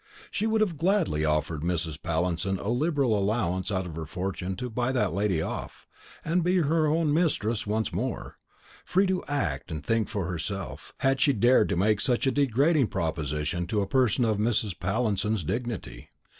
She 0.31 0.47
would 0.47 0.61
have 0.61 0.79
gladly 0.79 1.23
offered 1.25 1.61
Mrs. 1.61 2.01
Pallinson 2.01 2.57
a 2.57 2.69
liberal 2.69 3.15
allowance 3.19 3.71
out 3.71 3.85
of 3.85 3.95
her 3.95 4.07
fortune 4.07 4.55
to 4.55 4.67
buy 4.67 4.91
that 4.91 5.13
lady 5.13 5.43
off, 5.43 5.85
and 6.25 6.43
be 6.43 6.57
her 6.57 6.87
own 6.87 7.13
mistress 7.13 7.67
once 7.67 7.93
more, 7.93 8.39
free 8.83 9.05
to 9.05 9.23
act 9.25 9.69
and 9.69 9.85
think 9.85 10.09
for 10.09 10.25
herself, 10.25 10.91
had 11.01 11.21
she 11.21 11.33
dared 11.33 11.69
to 11.69 11.75
make 11.77 12.01
such 12.01 12.25
a 12.25 12.31
degrading 12.31 12.87
proposition 12.87 13.67
to 13.67 13.81
a 13.81 13.87
person 13.87 14.25
of 14.25 14.39
Mrs. 14.39 14.79
Pallinson's 14.79 15.43
dignity. 15.43 16.09